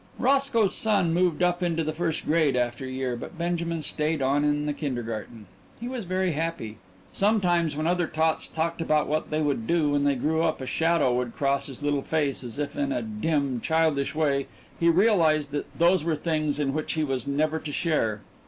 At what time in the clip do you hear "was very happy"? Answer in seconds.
5.87-6.79